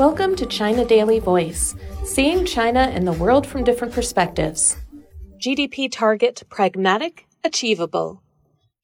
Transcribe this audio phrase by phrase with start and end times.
[0.00, 1.74] Welcome to China Daily Voice,
[2.04, 4.78] seeing China and the world from different perspectives.
[5.38, 8.22] GDP target pragmatic, achievable.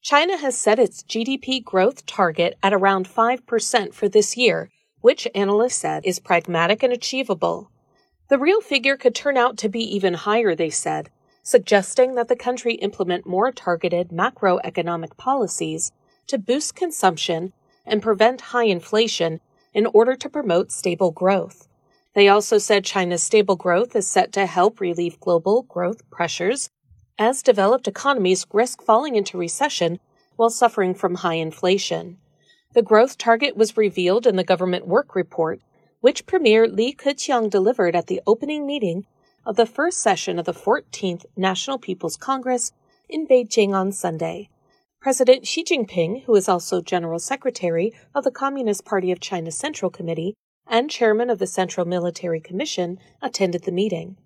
[0.03, 4.69] China has set its GDP growth target at around 5% for this year,
[5.01, 7.71] which analysts said is pragmatic and achievable.
[8.29, 11.09] The real figure could turn out to be even higher, they said,
[11.41, 15.91] suggesting that the country implement more targeted macroeconomic policies
[16.27, 17.53] to boost consumption
[17.87, 19.39] and prevent high inflation
[19.77, 21.67] in order to promote stable growth.
[22.15, 26.71] They also said China's stable growth is set to help relieve global growth pressures
[27.19, 29.99] as developed economies risk falling into recession
[30.35, 32.17] while suffering from high inflation.
[32.73, 35.61] The growth target was revealed in the government work report,
[36.01, 39.05] which Premier Li Keqiang delivered at the opening meeting
[39.45, 42.71] of the first session of the 14th National People's Congress
[43.07, 44.49] in Beijing on Sunday.
[44.99, 49.91] President Xi Jinping, who is also General Secretary of the Communist Party of China Central
[49.91, 50.33] Committee
[50.65, 54.17] and Chairman of the Central Military Commission, attended the meeting.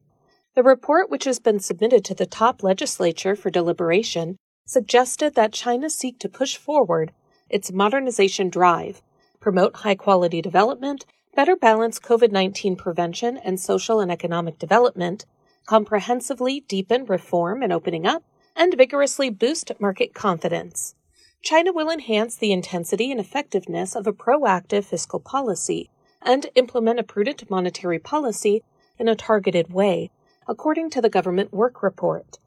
[0.56, 5.90] The report, which has been submitted to the top legislature for deliberation, suggested that China
[5.90, 7.12] seek to push forward
[7.50, 9.02] its modernization drive,
[9.42, 15.26] promote high quality development, better balance COVID 19 prevention and social and economic development,
[15.68, 18.24] comprehensively deepen reform and opening up,
[18.56, 20.96] and vigorously boost market confidence.
[21.42, 25.90] China will enhance the intensity and effectiveness of a proactive fiscal policy
[26.22, 28.64] and implement a prudent monetary policy
[29.00, 30.12] in a targeted way,
[30.48, 32.38] according to the government work report.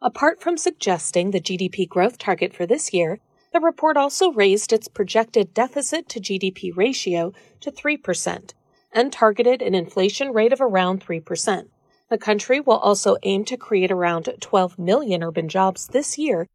[0.00, 3.18] Apart from suggesting the GDP growth target for this year,
[3.52, 8.52] the report also raised its projected deficit to GDP ratio to 3%
[8.92, 11.68] and targeted an inflation rate of around 3%.
[12.10, 16.46] The country will also aim to create around 12 million urban jobs this year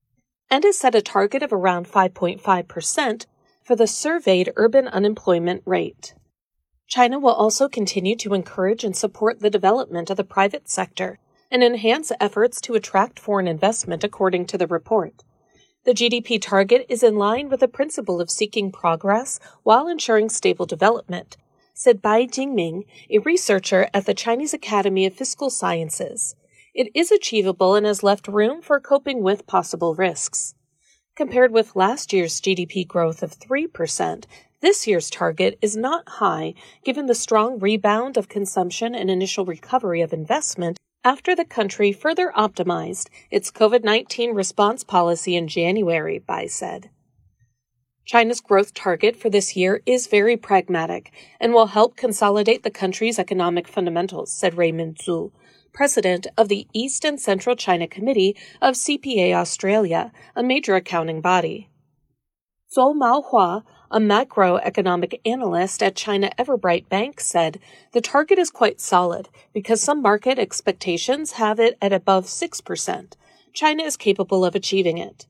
[0.49, 3.25] and has set a target of around 5.5%
[3.63, 6.15] for the surveyed urban unemployment rate.
[6.87, 11.63] China will also continue to encourage and support the development of the private sector and
[11.63, 15.23] enhance efforts to attract foreign investment, according to the report.
[15.85, 20.65] The GDP target is in line with the principle of seeking progress while ensuring stable
[20.65, 21.37] development
[21.83, 26.33] said Bai Jingming, a researcher at the Chinese Academy of Fiscal Sciences.
[26.73, 30.55] It is achievable and has left room for coping with possible risks.
[31.17, 34.23] Compared with last year's GDP growth of 3%,
[34.61, 36.53] this year's target is not high
[36.85, 42.31] given the strong rebound of consumption and initial recovery of investment after the country further
[42.33, 46.91] optimized its COVID 19 response policy in January, Bai said.
[48.05, 53.17] China's growth target for this year is very pragmatic and will help consolidate the country's
[53.17, 55.31] economic fundamentals, said Raymond Zhu,
[55.73, 61.69] president of the East and Central China Committee of CPA Australia, a major accounting body.
[62.75, 67.59] Zhou Maohua, a macroeconomic analyst at China Everbright Bank, said
[67.93, 73.13] the target is quite solid because some market expectations have it at above 6%.
[73.53, 75.27] China is capable of achieving it.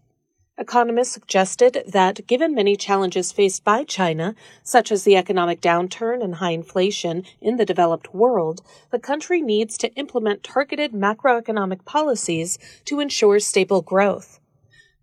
[0.55, 6.35] Economists suggested that given many challenges faced by China, such as the economic downturn and
[6.35, 12.99] high inflation in the developed world, the country needs to implement targeted macroeconomic policies to
[12.99, 14.39] ensure stable growth.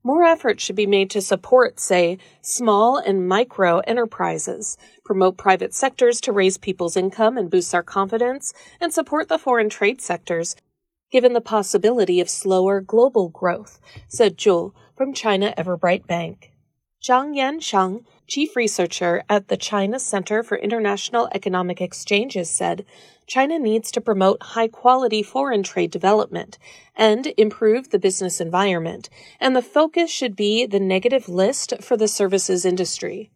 [0.05, 6.21] More effort should be made to support, say, small and micro enterprises, promote private sectors
[6.23, 10.55] to raise people's income and boost their confidence, and support the foreign trade sectors,
[11.11, 16.53] given the possibility of slower global growth, said Zhu, from China Everbright Bank.
[17.03, 22.85] Zhang Yansheng, chief researcher at the China Center for International Economic Exchanges, said
[23.27, 26.59] China needs to promote high quality foreign trade development
[26.95, 29.09] and improve the business environment,
[29.41, 33.31] and the focus should be the negative list for the services industry.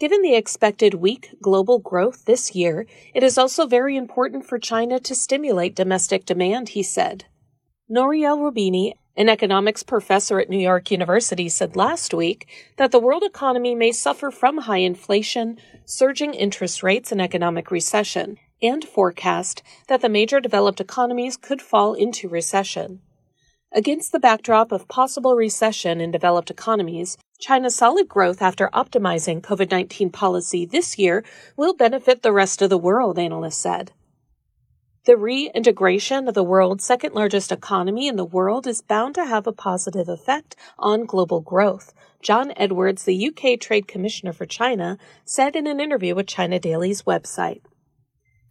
[0.00, 2.84] Given the expected weak global growth this year,
[3.14, 7.26] it is also very important for China to stimulate domestic demand, he said.
[7.88, 12.48] Nouriel Roubini, an economics professor at New York University said last week
[12.78, 18.38] that the world economy may suffer from high inflation, surging interest rates, and economic recession,
[18.60, 23.02] and forecast that the major developed economies could fall into recession.
[23.70, 29.70] Against the backdrop of possible recession in developed economies, China's solid growth after optimizing COVID
[29.70, 31.22] 19 policy this year
[31.56, 33.92] will benefit the rest of the world, analysts said.
[35.06, 39.46] The reintegration of the world's second largest economy in the world is bound to have
[39.46, 45.54] a positive effect on global growth, John Edwards, the UK Trade Commissioner for China, said
[45.54, 47.60] in an interview with China Daily's website.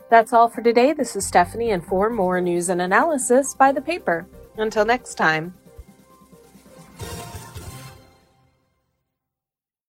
[0.10, 0.94] That's all for today.
[0.94, 4.26] This is Stephanie, and for more news and analysis, buy the paper.
[4.56, 5.56] Until next time.